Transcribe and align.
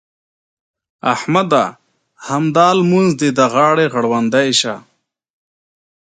احمده! 1.13 1.65
همدا 2.27 2.67
لمونځ 2.79 3.09
دې 3.19 3.29
د 3.37 3.39
غاړې 3.53 3.85
غړوندی 3.93 4.49
شه. 4.59 4.75